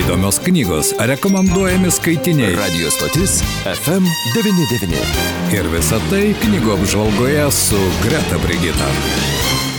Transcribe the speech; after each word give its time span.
Įdomios 0.00 0.38
knygos, 0.40 0.94
rekomenduojami 0.98 1.90
skaitiniai. 1.92 2.54
Radio 2.56 2.88
stotis 2.90 3.42
FM99. 3.68 4.96
Ir 5.52 5.68
visa 5.74 5.98
tai 6.08 6.30
knygų 6.40 6.72
apžvalgoje 6.78 7.44
su 7.52 7.80
Greta 8.06 8.40
Brigita. 8.40 8.88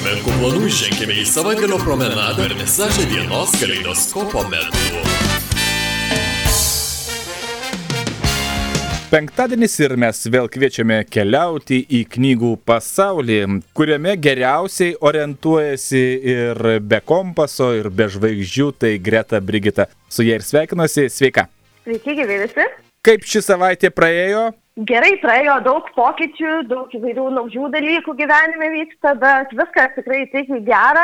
Menkų 0.06 0.38
planų 0.38 0.70
ženkime 0.78 1.18
į 1.24 1.26
savaitgalio 1.26 1.82
promenadą 1.82 2.46
ir 2.52 2.58
visažą 2.62 3.08
dienos 3.10 3.58
kaleidoskopo 3.58 4.46
metu. 4.52 5.31
Penktadienis 9.12 9.74
ir 9.84 9.92
mes 10.00 10.22
vėl 10.32 10.46
kviečiame 10.48 11.02
keliauti 11.12 11.82
į 11.84 12.00
knygų 12.14 12.52
pasaulį, 12.64 13.40
kuriame 13.76 14.14
geriausiai 14.16 14.94
orientuojasi 15.04 16.04
ir 16.32 16.62
be 16.80 17.02
kompaso, 17.04 17.74
ir 17.76 17.90
be 17.92 18.08
žvaigždžių, 18.14 18.68
tai 18.80 18.94
Greta 19.04 19.42
Brigita. 19.44 19.90
Su 20.08 20.24
jie 20.24 20.38
ir 20.40 20.46
sveikinuosi, 20.48 21.10
sveika. 21.12 21.44
Sveiki, 21.84 22.16
gyvi 22.22 22.38
visi. 22.46 22.68
Kaip 23.04 23.28
ši 23.28 23.42
savaitė 23.50 23.92
praėjo? 23.92 24.46
Gerai 24.88 25.12
praėjo 25.20 25.58
daug 25.66 25.92
pokyčių, 25.98 26.54
daug 26.72 26.96
įvairių 26.96 27.28
naujų 27.36 27.68
dalykų 27.76 28.16
gyvenime 28.22 28.72
vyksta, 28.78 29.18
bet 29.20 29.52
viskas 29.60 29.92
tikrai 29.98 30.22
tik 30.32 30.56
į 30.56 30.62
gerą. 30.72 31.04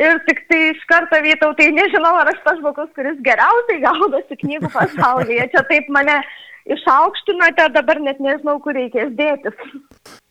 Ir 0.00 0.20
tik 0.28 0.44
tai 0.52 0.60
iš 0.74 0.84
karto 0.92 1.16
vytau, 1.24 1.54
tai 1.56 1.72
nežinau, 1.72 2.12
ar 2.20 2.34
aš 2.34 2.44
tas 2.44 2.60
žmogus, 2.60 2.92
kuris 2.92 3.16
geriausiai 3.24 3.80
gaudosi 3.80 4.40
knygų 4.44 4.74
pasaulyje. 4.76 5.48
Čia 5.56 5.64
taip 5.72 5.88
mane 5.96 6.20
išaukštinote, 6.68 7.68
dabar 7.74 8.00
net 8.02 8.20
nežinau, 8.22 8.58
kur 8.62 8.76
reikės 8.76 9.12
dėtis. 9.18 9.56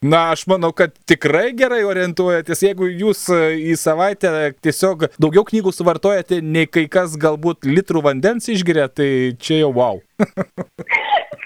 Na, 0.02 0.30
aš 0.34 0.46
manau, 0.50 0.72
kad 0.76 0.94
tikrai 1.08 1.50
gerai 1.56 1.82
orientuojatės. 1.88 2.64
Jeigu 2.64 2.88
jūs 2.88 3.26
e, 3.34 3.40
į 3.70 3.76
savaitę 3.80 4.32
tiesiog 4.64 5.10
daugiau 5.20 5.44
knygų 5.48 5.74
suvartojate, 5.74 6.40
nei 6.42 6.68
kai 6.70 6.86
kas 6.90 7.18
galbūt 7.20 7.68
litrų 7.68 8.04
vandens 8.08 8.50
išgeria, 8.52 8.88
tai 8.88 9.10
čia 9.40 9.62
jau 9.64 9.74
wow. 9.76 10.00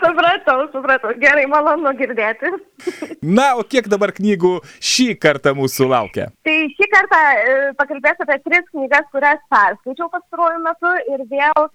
supratau, 0.04 0.68
supratau. 0.72 1.12
Gerai, 1.20 1.44
malonu 1.50 1.92
girdėti. 1.98 2.52
Na, 3.38 3.54
o 3.58 3.64
kiek 3.66 3.88
dabar 3.90 4.12
knygų 4.16 4.56
šį 4.78 5.08
kartą 5.22 5.54
mūsų 5.58 5.88
laukia? 5.90 6.28
Tai 6.46 6.56
šį 6.76 6.90
kartą 6.92 7.20
e, 7.20 7.56
pakalbėsiu 7.80 8.26
apie 8.26 8.38
tris 8.46 8.68
knygas, 8.72 9.08
kurias 9.14 9.42
perskaičiau 9.52 10.10
pastaruoju 10.12 10.62
metu 10.64 10.94
ir 11.14 11.26
vėl 11.32 11.68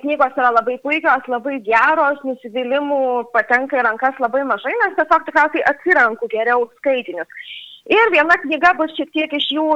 knygos 0.00 0.36
yra 0.38 0.52
labai 0.54 0.76
puikios, 0.82 1.24
labai 1.26 1.56
geros, 1.66 2.20
nusivylimų 2.22 3.00
patenka 3.34 3.80
į 3.80 3.86
rankas 3.88 4.20
labai 4.22 4.44
mažai, 4.46 4.74
nes 4.84 4.94
tiesiog 4.98 5.24
tikriausiai 5.26 5.64
atsiranku 5.72 6.28
geriau 6.30 6.68
skaitinius. 6.78 7.48
Ir 7.90 8.12
viena 8.12 8.36
knyga 8.44 8.74
bus 8.78 8.92
šiek 8.94 9.10
tiek 9.16 9.34
iš 9.34 9.48
jų, 9.56 9.66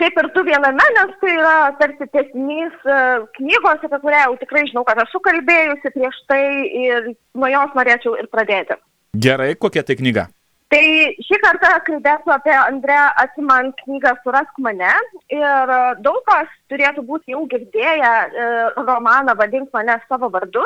kaip 0.00 0.18
ir 0.18 0.30
tu 0.34 0.42
viename, 0.48 0.86
nes 0.96 1.14
tai 1.22 1.34
yra 1.36 1.54
tarsi 1.78 2.08
tiesinys 2.10 2.88
e, 2.88 2.98
knygos, 3.36 3.84
apie 3.86 4.00
kurią 4.02 4.24
jau 4.24 4.36
tikrai 4.40 4.64
žinau, 4.70 4.84
kad 4.88 5.02
esu 5.04 5.20
kalbėjusi 5.26 5.92
prieš 5.94 6.20
tai 6.30 6.42
ir 6.82 7.10
nuo 7.36 7.50
jos 7.52 7.76
norėčiau 7.76 8.16
ir 8.18 8.30
pradėti. 8.32 8.78
Gerai, 9.26 9.52
kokia 9.60 9.84
tai 9.86 9.98
knyga? 10.00 10.26
Tai 10.70 10.82
šį 11.26 11.38
kartą 11.42 11.70
kalbėsiu 11.82 12.30
apie 12.30 12.52
Andrę 12.54 12.98
Atiman 13.18 13.72
knygą 13.80 14.12
Surask 14.22 14.60
mane 14.62 14.92
ir 15.34 15.72
daug 16.04 16.20
kas 16.28 16.52
turėtų 16.70 17.02
būti 17.08 17.34
jau 17.34 17.40
girdėję 17.50 18.12
e, 18.12 18.46
romaną 18.76 19.34
Vadink 19.40 19.74
mane 19.74 19.98
savo 20.06 20.30
vardu. 20.30 20.62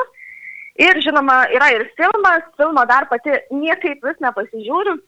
Ir 0.76 1.00
žinoma, 1.00 1.38
yra 1.56 1.70
ir 1.72 1.86
filmas, 1.96 2.44
filmo 2.60 2.84
dar 2.90 3.08
pati 3.08 3.32
niekaip 3.54 4.04
vis 4.04 4.20
nepasižiūriu, 4.20 4.98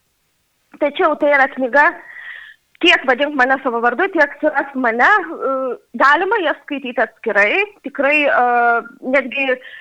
tačiau 0.80 1.16
tai 1.20 1.34
yra 1.34 1.50
knyga 1.52 1.90
tiek 2.80 3.04
Vadink 3.10 3.36
mane 3.36 3.60
savo 3.60 3.82
vardu, 3.84 4.08
tiek 4.16 4.32
Surask 4.40 4.78
mane. 4.80 5.12
E, 5.50 5.56
galima 6.00 6.40
jas 6.46 6.62
skaityti 6.64 7.04
atskirai, 7.04 7.66
tikrai 7.84 8.22
netgi 9.12 9.50
uh, 9.58 9.74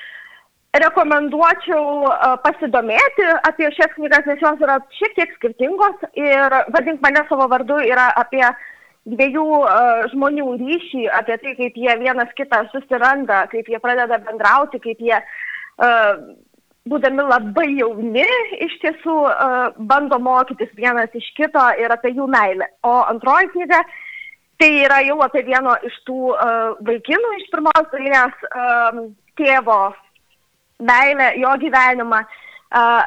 rekomenduočiau 0.83 2.09
pasidomėti 2.43 3.25
apie 3.47 3.69
šias 3.75 3.93
knygas, 3.95 4.25
nes 4.27 4.41
jos 4.43 4.63
yra 4.63 4.77
šiek 4.97 5.13
tiek 5.17 5.35
skirtingos 5.37 6.07
ir 6.19 6.55
vadink 6.75 7.03
mane 7.05 7.23
savo 7.29 7.47
vardu 7.51 7.77
yra 7.85 8.09
apie 8.19 8.43
dviejų 9.05 9.45
uh, 9.59 10.07
žmonių 10.11 10.47
ryšį, 10.59 11.03
apie 11.13 11.37
tai, 11.41 11.53
kaip 11.59 11.75
jie 11.77 11.93
vienas 12.01 12.31
kitą 12.37 12.63
susiranda, 12.71 13.43
kaip 13.51 13.69
jie 13.69 13.79
pradeda 13.83 14.17
bendrauti, 14.25 14.81
kaip 14.81 15.03
jie, 15.05 15.19
uh, 15.21 16.15
būdami 16.89 17.27
labai 17.29 17.67
jauni, 17.77 18.25
iš 18.65 18.73
tiesų 18.83 19.15
bando 19.89 20.19
mokytis 20.21 20.73
vienas 20.77 21.13
iš 21.17 21.31
kito 21.37 21.63
ir 21.81 21.93
apie 21.93 22.11
jų 22.13 22.27
meilę. 22.29 22.67
O 22.85 22.99
antroji 23.09 23.49
knyga 23.55 23.79
tai 24.61 24.69
yra 24.83 24.99
jau 25.05 25.17
apie 25.25 25.41
vieno 25.47 25.73
iš 25.85 25.95
tų 26.05 26.35
vaikinų 26.85 27.31
iš 27.39 27.47
pirmos 27.53 27.89
dalies 27.89 28.45
tėvo 29.41 29.79
meilę, 30.79 31.31
jo 31.39 31.53
gyvenimą, 31.61 32.23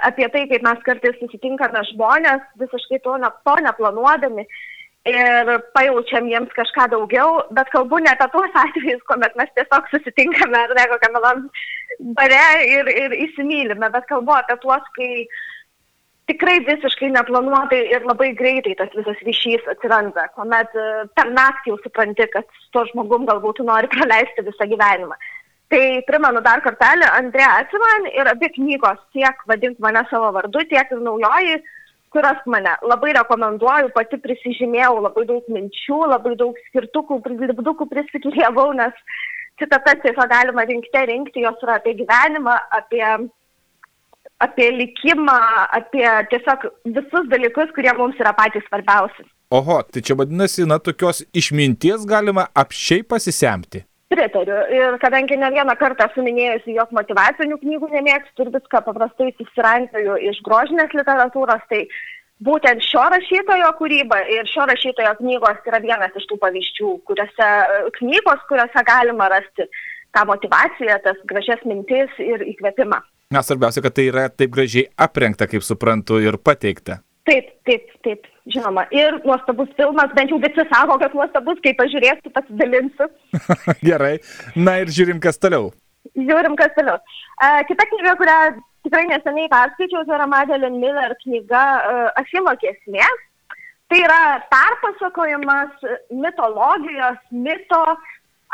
apie 0.09 0.29
tai, 0.33 0.47
kaip 0.49 0.65
mes 0.65 0.83
kartais 0.87 1.17
susitinkame 1.21 1.83
žmonės, 1.93 2.43
visiškai 2.61 3.03
to, 3.05 3.17
ne, 3.21 3.31
to 3.45 3.57
neplanuodami 3.67 4.47
ir 5.09 5.51
pajaučiam 5.77 6.27
jiems 6.29 6.53
kažką 6.57 6.89
daugiau, 6.93 7.43
bet 7.55 7.71
kalbu 7.73 8.01
ne 8.03 8.11
apie 8.13 8.29
tuos 8.33 8.57
atvejus, 8.63 9.05
kuomet 9.09 9.37
mes 9.41 9.53
tiesiog 9.57 9.87
susitinkame 9.93 10.59
ar 10.59 10.75
ne 10.77 10.89
kokiam 10.91 11.15
malam 11.17 11.47
bare 12.19 12.43
ir, 12.67 12.91
ir 13.05 13.17
įsimylime, 13.27 13.89
bet 13.95 14.09
kalbu 14.11 14.37
apie 14.37 14.59
tuos, 14.65 14.85
kai 14.97 15.27
tikrai 16.29 16.59
visiškai 16.67 17.09
neplanuotai 17.15 17.81
ir 17.95 18.05
labai 18.05 18.35
greitai 18.37 18.75
tas 18.77 18.93
visas 18.97 19.21
ryšys 19.25 19.69
atsiranda, 19.73 20.27
kuomet 20.37 20.75
e, 20.77 20.89
per 21.17 21.33
naktį 21.33 21.73
jau 21.73 21.79
supranti, 21.85 22.29
kad 22.35 22.45
su 22.59 22.69
tuo 22.77 22.85
žmogum 22.91 23.25
galbūt 23.29 23.63
nori 23.65 23.89
praleisti 23.95 24.45
visą 24.51 24.69
gyvenimą. 24.69 25.17
Tai 25.69 25.81
primenu 26.09 26.41
dar 26.41 26.63
kartelį, 26.65 27.05
Andrėja 27.13 27.59
Atsiman 27.61 28.07
ir 28.09 28.29
abi 28.31 28.49
knygos 28.55 29.01
tiek 29.13 29.43
vadink 29.51 29.77
mane 29.85 30.01
savo 30.09 30.31
vardu, 30.33 30.63
tiek 30.71 30.95
ir 30.95 31.03
naujoji, 31.05 31.59
kurias 32.15 32.41
mane 32.49 32.73
labai 32.89 33.13
rekomenduoju, 33.19 33.91
pati 33.97 34.17
prisižymėjau 34.23 34.95
labai 35.05 35.27
daug 35.29 35.51
minčių, 35.53 35.99
labai 36.15 36.33
daug 36.41 36.57
skirtukų, 36.69 37.21
lipdukų 37.51 37.89
prisiklievau, 37.91 38.71
nes 38.79 38.97
citatas 39.61 40.01
tiesiog 40.05 40.31
galima 40.31 40.65
rinkti, 40.69 41.03
rinkti, 41.11 41.45
jos 41.45 41.61
yra 41.67 41.77
apie 41.83 41.93
gyvenimą, 42.01 42.55
apie, 42.79 43.05
apie 44.49 44.71
likimą, 44.79 45.37
apie 45.81 46.07
tiesiog 46.33 46.65
visus 46.97 47.29
dalykus, 47.35 47.75
kurie 47.77 47.93
mums 47.99 48.17
yra 48.25 48.33
patys 48.39 48.65
svarbiausi. 48.71 49.29
Oho, 49.53 49.83
tai 49.93 50.01
čia 50.05 50.17
vadinasi, 50.17 50.65
na, 50.69 50.81
tokios 50.81 51.23
išminties 51.37 52.09
galima 52.09 52.49
apšiai 52.57 53.05
pasisemti. 53.05 53.85
Pritariu. 54.19 54.59
Ir 54.75 54.97
kadangi 55.03 55.37
ne 55.39 55.51
vieną 55.55 55.75
kartą 55.79 56.09
esu 56.11 56.25
minėjusi, 56.27 56.75
jog 56.75 56.95
motivacinių 56.97 57.59
knygų 57.63 57.91
nemėgstu 57.93 58.45
ir 58.45 58.55
viską 58.57 58.81
paprastai 58.87 59.29
susirankioju 59.39 60.17
iš 60.31 60.41
grožinės 60.47 60.97
literatūros, 60.99 61.63
tai 61.71 61.85
būtent 62.45 62.83
šio 62.87 63.05
rašytojo 63.15 63.69
kūryba 63.79 64.19
ir 64.35 64.49
šio 64.51 64.67
rašytojo 64.71 65.15
knygos 65.21 65.71
yra 65.71 65.81
vienas 65.85 66.19
iš 66.19 66.27
tų 66.31 66.41
pavyzdžių, 66.43 66.91
kuriuose 67.11 67.51
knygos, 68.01 68.43
kuriuose 68.51 68.85
galima 68.91 69.31
rasti 69.31 69.69
tą 70.17 70.25
motivaciją, 70.33 70.99
tas 71.05 71.23
gražias 71.31 71.63
mintis 71.69 72.19
ir 72.23 72.43
įkvėpimą. 72.55 73.01
Na, 73.35 73.43
svarbiausia, 73.45 73.83
kad 73.85 73.95
tai 73.95 74.09
yra 74.09 74.31
taip 74.33 74.55
gražiai 74.55 74.89
aprengta, 74.97 75.47
kaip 75.51 75.63
suprantu, 75.67 76.19
ir 76.25 76.41
pateikta. 76.41 77.03
Taip, 77.29 77.49
taip, 77.69 77.89
taip, 78.07 78.25
žinoma. 78.49 78.87
Ir 78.95 79.19
nuostabus 79.27 79.69
filmas, 79.77 80.13
bent 80.17 80.31
jau 80.33 80.39
visi 80.41 80.65
sako, 80.71 80.97
kad 81.03 81.13
nuostabus, 81.17 81.61
kai 81.65 81.75
pažiūrėsiu, 81.77 82.33
pasidalinsiu. 82.33 83.09
Gerai. 83.89 84.15
Na 84.57 84.79
ir 84.81 84.93
žiūrim, 84.97 85.21
kas 85.21 85.37
toliau. 85.43 85.69
Žiūrim, 86.17 86.57
kas 86.57 86.73
toliau. 86.79 86.97
Uh, 87.37 87.61
kita 87.69 87.85
knyga, 87.91 88.17
kurią 88.21 88.39
tikrai 88.87 89.05
neseniai 89.11 89.53
perskaičiau, 89.53 90.07
tai 90.09 90.17
yra 90.17 90.29
Madeline 90.31 90.81
Miller 90.81 91.13
knyga 91.21 91.65
uh, 91.77 92.05
Achilo 92.23 92.57
kesmė. 92.63 93.05
Tai 93.93 93.99
yra 94.05 94.23
perpasakojimas 94.49 95.89
mitologijos, 96.13 97.21
mito 97.45 97.85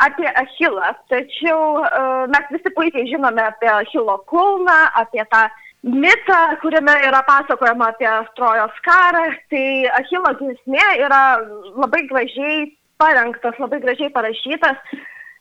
apie 0.03 0.27
Achilą. 0.43 0.91
Tačiau 1.11 1.79
uh, 1.79 2.25
mes 2.27 2.51
visi 2.51 2.75
puikiai 2.75 3.07
žinome 3.07 3.47
apie 3.47 3.71
Achilo 3.71 4.19
kulną, 4.27 4.81
apie 4.99 5.23
tą 5.31 5.47
uh, 5.47 5.61
mitą, 5.85 6.57
kuriame 6.61 6.93
yra 7.07 7.23
pasakojama 7.23 7.87
apie 7.87 8.09
Trojos 8.35 8.79
karą. 8.85 9.25
Tai 9.49 9.65
Achilo 9.99 10.31
giesmė 10.39 10.85
yra 11.05 11.21
labai 11.77 12.05
gražiai 12.09 12.71
parengtas, 12.97 13.59
labai 13.61 13.81
gražiai 13.83 14.09
parašytas. 14.15 14.81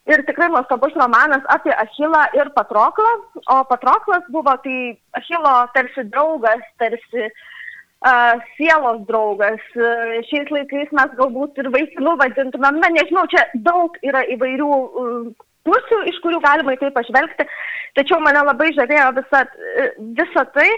Ir 0.05 0.21
tikrai 0.29 0.51
nuostabus 0.53 0.93
romanas 1.01 1.45
apie 1.49 1.73
Achilą 1.73 2.27
ir 2.37 2.53
Patroklą. 2.57 3.15
O 3.49 3.65
Patroklas 3.65 4.27
buvo 4.29 4.57
tai 4.65 4.99
Achilo 5.17 5.55
tarsi 5.73 6.05
draugas, 6.13 6.61
tarsi 6.79 7.25
uh, 7.25 8.37
sielos 8.59 9.01
draugas. 9.09 9.65
Uh, 9.73 10.21
šiais 10.29 10.53
laikais 10.53 10.93
mes 10.93 11.17
galbūt 11.21 11.57
ir 11.63 11.73
vaikinų 11.73 12.19
vadintumėm, 12.21 12.83
na 12.85 12.93
nežinau, 12.93 13.25
čia 13.33 13.47
daug 13.55 13.97
yra 14.05 14.27
įvairių 14.37 14.69
uh, 14.69 15.44
pusių, 15.69 16.03
iš 16.11 16.21
kurių 16.25 16.43
galima 16.45 16.75
į 16.75 16.81
tai 16.83 16.93
pažvelgti. 16.95 17.49
Tačiau 17.99 18.21
mane 18.23 18.43
labai 18.45 18.73
žavėjo 18.77 19.11
visa, 19.19 19.45
visa 20.19 20.45
tai, 20.57 20.69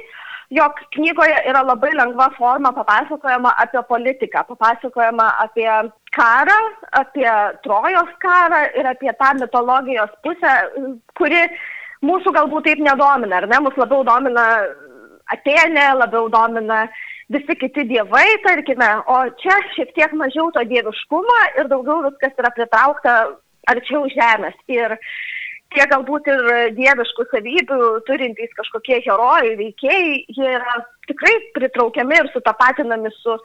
jog 0.54 0.82
knygoje 0.94 1.38
yra 1.50 1.62
labai 1.66 1.92
lengva 1.96 2.28
forma 2.36 2.72
papasakojama 2.76 3.54
apie 3.62 3.82
politiką, 3.88 4.44
papasakojama 4.50 5.30
apie 5.42 5.70
karą, 6.16 6.58
apie 7.00 7.30
Trojos 7.64 8.12
karą 8.22 8.62
ir 8.78 8.86
apie 8.92 9.12
tą 9.20 9.32
mitologijos 9.40 10.12
pusę, 10.22 10.54
kuri 11.18 11.42
mūsų 12.06 12.34
galbūt 12.36 12.68
taip 12.68 12.84
nedomina, 12.84 13.40
ar 13.40 13.48
ne? 13.50 13.62
Mūsų 13.66 13.84
labiau 13.84 14.04
domina 14.06 14.46
Atenė, 15.26 15.88
labiau 15.98 16.28
domina 16.30 16.84
visi 17.34 17.56
kiti 17.58 17.82
dievai, 17.88 18.26
tarkime, 18.44 18.86
o 19.10 19.16
čia 19.42 19.56
šiek 19.74 19.90
tiek 19.96 20.12
mažiau 20.14 20.52
to 20.54 20.62
dieviškumo 20.70 21.38
ir 21.58 21.66
daugiau 21.72 22.04
viskas 22.04 22.36
yra 22.38 22.52
pritraukta 22.54 23.16
arčiau 23.72 24.06
žemės. 24.12 24.56
Ir 24.72 24.96
tie 25.74 25.86
galbūt 25.90 26.28
ir 26.30 26.50
dieviškų 26.78 27.26
savybių 27.32 27.80
turintys 28.08 28.54
kažkokie 28.58 29.00
herojai, 29.06 29.54
veikėjai, 29.60 30.10
jie 30.38 30.50
yra 30.58 30.80
tikrai 31.10 31.34
pritraukiami 31.56 32.20
ir 32.20 32.30
sutapatinami 32.32 33.12
su 33.18 33.36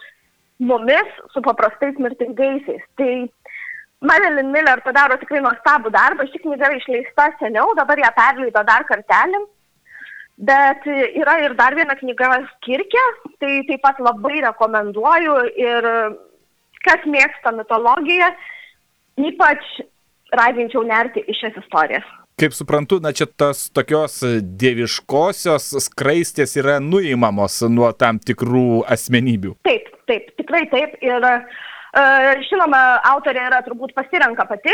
mumis, 0.62 1.16
su 1.34 1.42
paprastais 1.46 1.98
mirtingaisiais. 1.98 2.84
Tai 3.00 3.14
Marilyn 4.02 4.52
Miller 4.54 4.82
padaro 4.86 5.18
tikrai 5.22 5.42
nuostabų 5.46 5.92
darbą, 5.94 6.26
ši 6.30 6.44
knyga 6.46 6.72
išleista 6.78 7.32
seniau, 7.40 7.74
dabar 7.78 8.00
ją 8.02 8.10
perleido 8.18 8.64
dar 8.66 8.86
kartelį. 8.90 9.42
Bet 10.42 10.88
yra 10.90 11.36
ir 11.44 11.54
dar 11.54 11.76
viena 11.78 11.94
knyga 12.00 12.40
Kirkė, 12.66 13.04
tai 13.42 13.60
taip 13.68 13.82
pat 13.84 14.00
labai 14.02 14.40
rekomenduoju 14.42 15.36
ir 15.62 15.88
kas 16.82 17.06
mėgsta 17.06 17.54
mitologiją, 17.54 18.32
ypač 19.22 19.68
raginčiau 20.36 20.84
nerti 20.88 21.24
į 21.28 21.38
šias 21.40 21.58
istorijas. 21.64 22.08
Kaip 22.42 22.56
suprantu, 22.58 22.98
na 23.04 23.12
čia 23.14 23.28
tos 23.28 23.68
tokios 23.76 24.22
dieviškosios 24.62 25.68
skraistės 25.86 26.56
yra 26.58 26.80
nuimamos 26.82 27.60
nuo 27.70 27.92
tam 27.94 28.18
tikrų 28.18 28.82
asmenybių. 28.90 29.58
Taip, 29.68 29.92
taip, 30.10 30.32
tikrai 30.40 30.64
taip. 30.72 30.96
Ir 31.06 31.28
Žinoma, 31.92 32.80
autorė 33.12 33.42
yra 33.50 33.58
turbūt 33.66 33.92
pasirenka 33.92 34.46
pati 34.48 34.72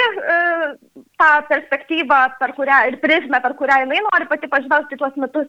tą 1.18 1.30
perspektyvą, 1.50 2.19
per 2.38 2.53
kurią 2.53 2.83
ir 2.92 3.00
prizmę, 3.01 3.39
per 3.42 3.56
kurią 3.57 3.80
jinai 3.83 4.03
nori 4.06 4.27
pati 4.30 4.50
pažvelgti 4.51 5.00
tuos 5.01 5.18
metus. 5.18 5.48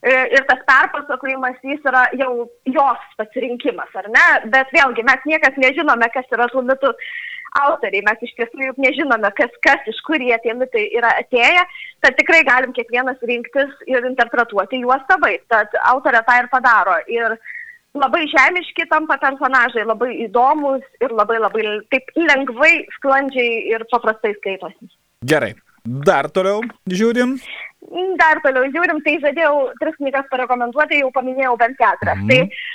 Ir 0.00 0.46
tas 0.48 0.62
perpasakojimas 0.64 1.58
jis 1.60 1.84
yra 1.84 2.06
jau 2.16 2.48
jos 2.64 3.02
pasirinkimas, 3.20 3.92
ar 4.00 4.08
ne? 4.08 4.26
Bet 4.48 4.72
vėlgi 4.72 5.04
mes 5.04 5.26
niekas 5.28 5.60
nežinome, 5.60 6.08
kas 6.14 6.24
yra 6.32 6.48
tų 6.48 6.64
mitų 6.70 6.94
autoriai. 7.58 8.04
Mes 8.06 8.26
iš 8.26 8.34
tiesų 8.38 8.66
juk 8.68 8.80
nežinome, 8.82 9.30
kas, 9.38 9.54
kas 9.66 9.86
iš 9.90 10.00
kur 10.06 10.22
jie 10.22 10.36
tie 10.44 10.54
mitai 10.54 10.86
yra 10.96 11.12
atėję. 11.22 11.64
Tad 12.04 12.18
tikrai 12.20 12.42
galim 12.48 12.74
kiekvienas 12.76 13.22
rinktis 13.26 13.72
ir 13.90 14.06
interpretuoti 14.08 14.82
juos 14.84 15.02
savaip. 15.10 15.42
Tad 15.52 15.74
autorė 15.92 16.22
tą 16.26 16.38
ir 16.42 16.50
padaro. 16.52 16.98
Ir 17.10 17.36
labai 17.98 18.26
žemiški 18.30 18.86
tampa 18.90 19.18
personažai, 19.22 19.86
labai 19.88 20.12
įdomus 20.26 20.84
ir 21.02 21.14
labai 21.14 21.40
labai 21.42 21.80
taip 21.90 22.14
lengvai, 22.16 22.74
sklandžiai 22.98 23.66
ir 23.74 23.86
paprastai 23.90 24.36
skaitosi. 24.38 24.92
Gerai. 25.26 25.54
Dar 25.84 26.28
toliau 26.28 26.60
žiūrim. 26.92 27.38
Dar 28.20 28.38
toliau 28.44 28.68
žiūrim, 28.68 29.00
tai 29.02 29.16
žadėjau 29.22 29.70
tris 29.80 29.96
knygas 29.96 30.26
parekomenduoti, 30.30 31.00
jau 31.00 31.08
paminėjau 31.14 31.54
bent 31.58 31.78
keturias. 31.80 32.20
Mm. 32.20 32.28
Tai 32.28 32.69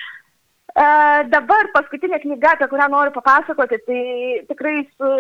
dabar 1.31 1.69
paskutinė 1.71 2.19
knyga, 2.19 2.55
apie 2.55 2.67
kurią 2.67 2.89
noriu 2.91 3.13
papasakoti, 3.15 3.77
tai 3.87 4.01
tikrai 4.49 4.81
su, 4.97 5.11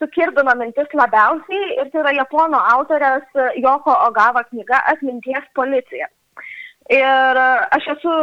sukirdino 0.00 0.56
mintis 0.58 0.90
labiausiai 0.92 1.76
ir 1.78 1.90
tai 1.92 2.02
yra 2.02 2.14
japono 2.16 2.58
autorės 2.74 3.26
Joko 3.62 3.94
Ogava 4.08 4.42
knyga 4.50 4.82
Atminties 4.90 5.46
policija. 5.54 6.10
Ir 6.90 7.40
aš 7.78 7.86
esu 7.94 8.14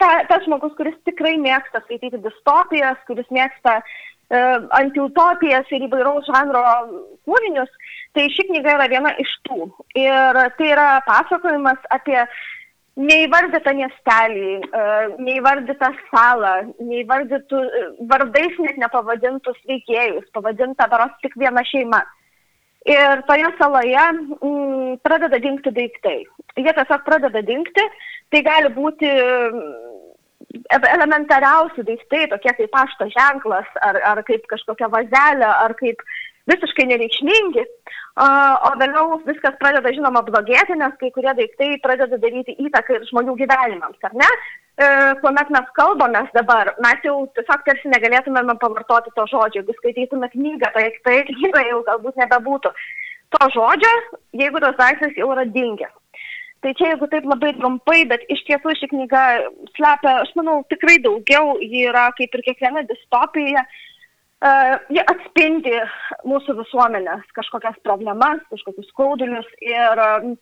ta, 0.00 0.10
tas 0.28 0.42
žmogus, 0.44 0.74
kuris 0.76 0.96
tikrai 1.06 1.36
mėgsta 1.38 1.84
skaityti 1.84 2.18
distopijas, 2.24 2.98
kuris 3.06 3.30
mėgsta 3.30 3.78
uh, 3.78 4.10
antiutopijas 4.78 5.70
ir 5.74 5.86
įvairaus 5.88 6.28
žanro 6.28 6.62
kūrinius, 7.26 7.70
tai 8.14 8.28
ši 8.30 8.46
knyga 8.50 8.76
yra 8.78 8.88
viena 8.92 9.12
iš 9.22 9.32
tų. 9.48 9.70
Ir 9.98 10.40
tai 10.58 10.70
yra 10.70 10.88
pasakojimas 11.06 11.80
apie 11.90 12.18
neįvardytą 12.98 13.74
miestelį, 13.78 14.54
e, 14.60 14.86
neįvardytą 15.22 15.90
salą, 16.10 16.54
neįvardytų 16.82 17.60
e, 17.60 17.82
vardais 18.10 18.56
net 18.58 18.80
nepavadintus 18.82 19.58
veikėjus, 19.68 20.26
pavadinta 20.34 20.88
daros 20.90 21.14
tik 21.22 21.36
viena 21.38 21.62
šeima. 21.66 22.02
Ir 22.88 23.22
toje 23.28 23.50
saloje 23.58 24.00
m, 24.00 24.20
mm, 24.40 24.98
pradeda 25.04 25.38
dinkti 25.38 25.72
daiktai. 25.76 26.24
Jie 26.56 26.72
tiesiog 26.72 27.04
pradeda 27.04 27.42
dinkti, 27.44 27.84
tai 28.32 28.42
gali 28.46 28.72
būti 28.72 29.10
elementariausi 30.70 31.84
daiktai, 31.86 32.26
tokie 32.32 32.52
kaip 32.56 32.70
pašto 32.72 33.06
ženklas, 33.12 33.68
ar, 33.84 34.00
ar 34.12 34.22
kaip 34.26 34.46
kažkokia 34.50 34.88
vazelė, 34.90 35.46
ar 35.46 35.74
kaip 35.78 36.02
visiškai 36.50 36.86
nereikšmingi, 36.90 37.64
o 38.20 38.70
vėliau 38.80 39.20
viskas 39.26 39.54
pradeda, 39.60 39.92
žinoma, 39.94 40.22
blogėti, 40.26 40.76
nes 40.78 40.96
kai 41.00 41.10
kurie 41.14 41.32
daiktai 41.38 41.76
pradeda 41.84 42.18
daryti 42.20 42.56
įtaką 42.66 42.98
ir 42.98 43.06
žmonių 43.10 43.36
gyvenimams, 43.38 44.00
ar 44.08 44.16
ne? 44.22 44.28
E, 44.80 44.88
kuomet 45.22 45.52
mes 45.54 45.70
kalbamės 45.76 46.30
dabar, 46.34 46.72
mes 46.82 47.06
jau 47.06 47.22
tiesiog 47.36 47.64
tarsi 47.66 47.92
negalėtumėme 47.92 48.56
pavartoti 48.62 49.14
to 49.16 49.26
žodžio, 49.32 49.62
jeigu 49.62 49.76
skaitytume 49.78 50.30
knygą, 50.34 50.72
tai 50.74 50.88
toje 51.04 51.24
knygoje 51.30 51.72
jau 51.72 51.80
galbūt 51.88 52.20
nebebūtų 52.22 52.74
to 53.36 53.50
žodžio, 53.56 53.94
jeigu 54.42 54.62
tas 54.64 54.78
daiktas 54.80 55.16
jau 55.20 55.30
yra 55.34 55.46
dingęs. 55.46 55.96
Tai 56.60 56.74
čia 56.76 56.90
jeigu 56.90 57.06
taip 57.08 57.24
labai 57.24 57.54
trumpai, 57.56 58.02
bet 58.08 58.26
iš 58.28 58.42
tiesų 58.44 58.74
ši 58.76 58.90
knyga 58.90 59.20
slepia, 59.78 60.18
aš 60.26 60.34
manau, 60.36 60.58
tikrai 60.68 60.98
daugiau, 61.00 61.54
ji 61.62 61.86
yra 61.88 62.10
kaip 62.18 62.36
ir 62.36 62.44
kiekviena 62.50 62.84
distopija, 62.88 63.64
Uh, 63.64 63.89
jie 64.40 65.02
atspindi 65.04 65.76
mūsų 66.24 66.56
visuomenės 66.62 67.26
kažkokias 67.36 67.76
problemas, 67.84 68.40
kažkokius 68.52 68.88
skaudulius 68.94 69.48
ir 69.60 70.00
um, 70.00 70.36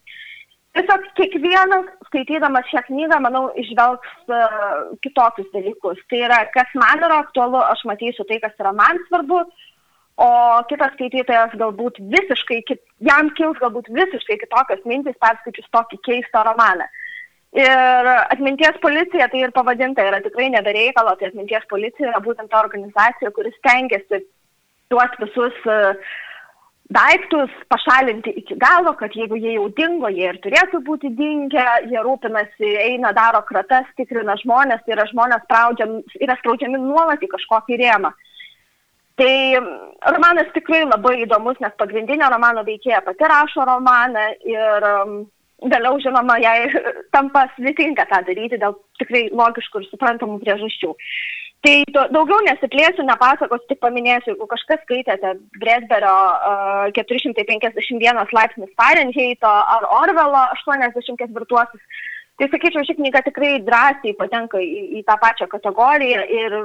tiesiog 0.79 1.09
kiekvienas 1.19 1.89
skaitydamas 2.07 2.69
šią 2.71 2.85
knygą, 2.87 3.19
manau, 3.25 3.49
išvelgs 3.59 4.31
kitokius 5.03 5.51
dalykus. 5.55 5.99
Tai 6.11 6.23
yra, 6.29 6.45
kas 6.55 6.71
man 6.79 7.03
yra 7.03 7.25
aktualu, 7.25 7.59
aš 7.65 7.83
matysiu 7.91 8.27
tai, 8.29 8.39
kas 8.45 8.55
yra 8.63 8.73
man 8.77 9.03
svarbu, 9.09 9.43
o 10.19 10.31
kitas 10.71 10.95
skaitytojas 10.95 11.59
galbūt 11.59 11.99
visiškai, 12.15 12.63
jam 13.11 13.35
kils 13.35 13.59
galbūt 13.63 13.91
visiškai 13.91 14.39
kitokios 14.45 14.87
mintys 14.87 15.19
perskaičius 15.23 15.71
tokį 15.75 16.03
keistą 16.07 16.47
romaną. 16.47 16.87
Uh, 16.87 17.08
Ir 17.57 18.09
atminties 18.29 18.77
policija, 18.83 19.29
tai 19.33 19.41
ir 19.41 19.53
pavadinta, 19.57 20.05
yra 20.05 20.21
tikrai 20.21 20.51
nebereikalo, 20.53 21.15
tai 21.17 21.31
atminties 21.31 21.65
policija 21.71 22.11
yra 22.11 22.21
būtent 22.21 22.51
ta 22.53 22.61
organizacija, 22.61 23.33
kuris 23.33 23.57
stengiasi 23.63 24.21
tuos 24.93 25.15
visus 25.21 25.57
e, 25.65 25.79
daiktus 26.93 27.53
pašalinti 27.73 28.35
iki 28.41 28.57
galo, 28.61 28.93
kad 29.01 29.17
jeigu 29.17 29.37
jie 29.41 29.55
jau 29.57 29.65
dingo, 29.81 30.11
jie 30.13 30.29
ir 30.29 30.41
turėtų 30.45 30.83
būti 30.85 31.11
dingę, 31.17 31.65
jie 31.89 32.05
rūpinasi, 32.05 32.75
eina, 32.85 33.15
daro 33.17 33.41
kratas, 33.49 33.89
tikrina 33.97 34.37
žmonės, 34.43 34.85
tai 34.85 34.97
yra 34.97 35.09
žmonės 35.09 35.45
spraudžiami, 35.45 36.03
yra 36.21 36.37
spraudžiami 36.41 36.81
nuolat 36.85 37.25
į 37.25 37.33
kažkokį 37.33 37.81
rėmą. 37.81 38.13
Tai 39.19 39.35
romanas 40.15 40.53
tikrai 40.55 40.85
labai 40.85 41.17
įdomus, 41.25 41.57
nes 41.65 41.73
pagrindinė 41.81 42.29
romano 42.31 42.63
veikėja 42.69 43.01
pati 43.03 43.27
rašo 43.33 43.65
romaną 43.67 44.29
ir 44.47 44.89
um, 44.93 45.17
vėliau, 45.63 45.99
žinoma, 46.03 46.39
jai 46.43 46.71
tampa 47.15 47.49
sudėtinga 47.57 48.07
tą 48.11 48.23
daryti 48.29 48.61
dėl 48.61 48.79
tikrai 49.01 49.29
logiškų 49.35 49.83
ir 49.83 49.91
suprantamų 49.91 50.41
priežasčių. 50.45 50.95
Tai 51.67 51.75
to, 51.91 52.03
daugiau 52.15 52.39
nesiplėsiu, 52.47 53.03
nepasakosiu, 53.03 53.67
tik 53.67 53.81
paminėsiu, 53.83 54.31
jeigu 54.31 54.47
kažkas 54.47 54.85
skaitėte 54.85 55.33
Bresberio 55.59 56.13
uh, 56.15 56.85
451 56.95 58.37
laipsnis 58.37 58.71
Fahrenheito 58.79 59.51
ar 59.51 59.89
Orvelo 59.91 60.45
84-uosius, 60.55 62.05
tai 62.39 62.47
sakyčiau, 62.53 62.87
ši 62.87 62.95
knyga 63.01 63.25
tikrai 63.27 63.57
drąsiai 63.67 64.15
patenka 64.21 64.63
į, 64.63 64.85
į 65.01 65.03
tą 65.09 65.19
pačią 65.19 65.51
kategoriją 65.51 66.23
ir 66.31 66.57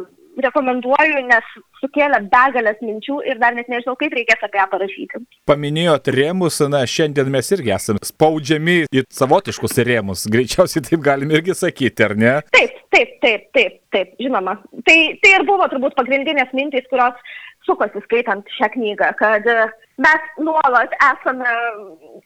rekomenduoju, 0.42 1.22
nes 1.28 1.50
sukėlė 1.82 2.20
begalės 2.32 2.80
minčių 2.82 3.20
ir 3.30 3.40
dar 3.42 3.56
net 3.58 3.70
nežinau, 3.72 3.96
kaip 4.00 4.16
reikės 4.18 4.46
apie 4.46 4.60
ją 4.60 4.66
parašyti. 4.72 5.22
Paminėjot 5.50 6.10
rėmus, 6.16 6.60
na, 6.72 6.84
šiandien 6.90 7.30
mes 7.34 7.52
irgi 7.56 7.74
esame 7.76 8.02
spaudžiami 8.08 8.78
į 8.90 9.06
savotiškus 9.14 9.78
rėmus, 9.90 10.26
greičiausiai 10.34 10.86
taip 10.88 11.04
galim 11.06 11.34
irgi 11.36 11.58
sakyti, 11.58 12.08
ar 12.08 12.16
ne? 12.18 12.34
Taip, 12.56 12.80
taip, 12.94 13.16
taip, 13.24 13.48
taip, 13.58 13.80
taip, 13.94 14.16
žinoma. 14.22 14.58
Tai, 14.88 15.00
tai 15.22 15.36
ir 15.38 15.48
buvo 15.50 15.70
turbūt 15.72 15.98
pagrindinės 16.00 16.54
mintys, 16.58 16.88
kurios 16.92 17.20
sukosi 17.68 18.02
skaitant 18.04 18.50
šią 18.58 18.72
knygą, 18.74 19.14
kad 19.20 19.48
mes 20.04 20.32
nuolat 20.42 20.96
esame 20.98 21.54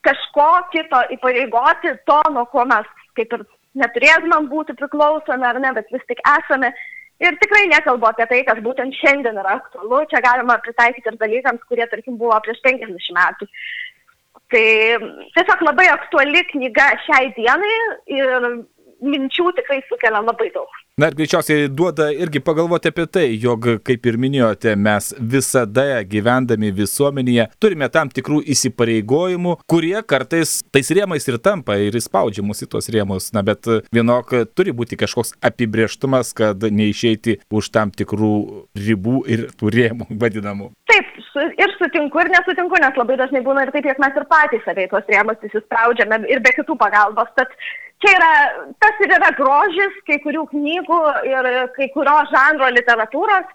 kažko 0.06 0.48
kito 0.72 1.04
įpareigoti, 1.14 1.94
to, 2.08 2.18
nuo 2.34 2.46
ko 2.50 2.64
mes 2.66 2.88
kaip 3.18 3.34
ir 3.36 3.44
neturėtumėm 3.78 4.48
būti 4.50 4.76
priklausomi 4.78 5.46
ar 5.46 5.58
ne, 5.62 5.72
bet 5.76 5.90
vis 5.94 6.04
tik 6.10 6.22
esame 6.26 6.72
Ir 7.18 7.34
tikrai 7.42 7.64
nekalbu 7.66 8.06
apie 8.06 8.26
tai, 8.30 8.40
kas 8.46 8.60
būtent 8.62 8.94
šiandien 8.94 9.38
yra 9.42 9.56
aktualu. 9.58 10.04
Čia 10.10 10.22
galima 10.22 10.58
pritaikyti 10.62 11.10
ir 11.10 11.16
dalykams, 11.18 11.64
kurie, 11.66 11.86
tarkim, 11.90 12.18
buvo 12.20 12.38
prieš 12.44 12.60
50 12.66 13.14
metų. 13.16 13.48
Tai 14.48 14.66
tiesiog 15.34 15.64
labai 15.66 15.88
aktuali 15.92 16.44
knyga 16.52 16.86
šiai 17.06 17.32
dienai 17.36 17.72
ir 18.18 18.46
minčių 19.02 19.50
tikrai 19.58 19.80
sukelia 19.88 20.22
labai 20.22 20.48
daug. 20.54 20.70
Na 20.98 21.06
ir 21.06 21.14
greičiausiai 21.14 21.68
duoda 21.70 22.08
irgi 22.10 22.40
pagalvoti 22.42 22.90
apie 22.90 23.04
tai, 23.06 23.26
jog, 23.38 23.68
kaip 23.86 24.06
ir 24.10 24.16
minėjote, 24.18 24.72
mes 24.74 25.12
visada 25.34 26.00
gyvendami 26.02 26.72
visuomenėje 26.74 27.44
turime 27.62 27.86
tam 27.94 28.10
tikrų 28.10 28.40
įsipareigojimų, 28.54 29.52
kurie 29.70 29.94
kartais 30.02 30.56
tais 30.74 30.90
rėmais 30.98 31.30
ir 31.30 31.38
tampa 31.38 31.78
ir 31.78 31.94
įspaudžia 32.00 32.42
mus 32.42 32.64
į 32.66 32.70
tuos 32.74 32.90
rėmus. 32.90 33.30
Na 33.36 33.44
bet 33.46 33.70
vienok 33.94 34.34
turi 34.58 34.74
būti 34.74 34.98
kažkoks 34.98 35.36
apibrieštumas, 35.38 36.34
kad 36.34 36.66
neišeiti 36.66 37.38
už 37.46 37.70
tam 37.78 37.94
tikrų 37.94 38.34
ribų 38.74 39.22
ir 39.30 39.46
tų 39.54 39.70
rėmų 39.78 40.10
vadinamų. 40.18 40.72
Ir 41.38 41.74
sutinku, 41.78 42.20
ir 42.22 42.30
nesutinku, 42.32 42.78
nes 42.82 42.96
labai 42.98 43.18
dažnai 43.20 43.42
būna 43.46 43.66
ir 43.66 43.72
taip, 43.74 43.86
jog 43.86 44.00
mes 44.02 44.16
ir 44.18 44.26
patys 44.30 44.64
save 44.64 44.86
į 44.86 44.90
tuos 44.92 45.06
rėmus 45.12 45.44
įsispraudžiame 45.48 46.22
ir 46.32 46.42
be 46.44 46.54
kitų 46.56 46.76
pagalbos. 46.80 47.30
Tad 47.38 47.52
čia 48.02 48.14
yra, 48.16 48.32
tas 48.82 49.02
ir 49.04 49.14
yra 49.18 49.30
grožis 49.38 50.00
kai 50.08 50.18
kurių 50.24 50.46
knygų 50.52 51.00
ir 51.30 51.50
kai 51.76 51.90
kurio 51.94 52.16
žanro 52.32 52.70
literatūros 52.74 53.54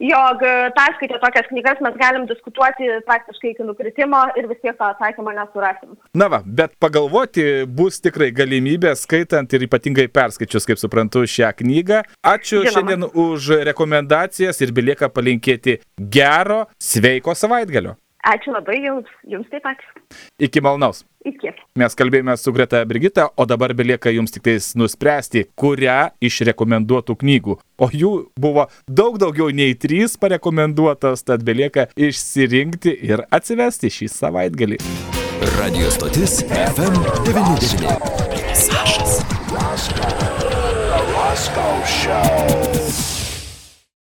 jog 0.00 0.42
perskaitę 0.78 1.18
tokias 1.20 1.46
knygas 1.48 1.80
mes 1.84 1.96
galim 2.00 2.26
diskutuoti 2.26 2.88
praktiškai 3.06 3.52
iki 3.52 3.66
nukritimo 3.68 4.20
ir 4.40 4.48
vis 4.48 4.60
tiek 4.64 4.76
to 4.78 4.88
atsakymo 4.88 5.32
nesurasim. 5.36 5.94
Na 6.14 6.30
va, 6.32 6.42
bet 6.44 6.76
pagalvoti 6.80 7.46
bus 7.80 8.00
tikrai 8.00 8.30
galimybė 8.34 8.94
skaitant 8.96 9.52
ir 9.56 9.66
ypatingai 9.68 10.08
perskaičius, 10.08 10.68
kaip 10.68 10.80
suprantu, 10.80 11.26
šią 11.28 11.52
knygą. 11.62 12.02
Ačiū 12.24 12.64
Žinoma. 12.64 12.74
šiandien 12.76 13.08
už 13.28 13.50
rekomendacijas 13.70 14.60
ir 14.64 14.72
belieka 14.76 15.12
palinkėti 15.12 15.80
gero, 16.00 16.64
sveiko 16.80 17.36
savaitgalio. 17.36 17.98
Ačiū 18.26 18.52
labai 18.52 18.76
jums, 18.84 19.08
jums 19.24 19.48
taip 19.48 19.64
pat. 19.64 19.80
Iki 20.42 20.60
malnaus. 20.64 21.04
Iki. 21.24 21.52
Mes 21.80 21.96
kalbėjome 21.96 22.36
su 22.40 22.52
Greta 22.52 22.82
Brigita, 22.88 23.28
o 23.36 23.46
dabar 23.48 23.72
belieka 23.76 24.12
jums 24.12 24.32
tik 24.32 24.44
tais 24.44 24.70
nuspręsti, 24.76 25.46
kurią 25.60 26.10
iš 26.24 26.40
rekomenduotų 26.48 27.16
knygų. 27.20 27.56
O 27.80 27.90
jų 27.92 28.12
buvo 28.40 28.66
daug 28.88 29.16
daugiau 29.20 29.48
nei 29.52 29.76
trys 29.76 30.16
parekomenduotos, 30.20 31.24
tad 31.24 31.44
belieka 31.44 31.88
išsirinkti 31.96 32.96
ir 33.08 33.24
atsivesti 33.32 33.92
šį 33.92 34.10
savaitgalį. 34.16 34.80
Radio 35.56 35.88
stotis 35.92 36.42
FM99. 36.60 37.88
Sašas. 38.52 39.20
Roscoe 41.30 41.86
Show. 41.86 43.09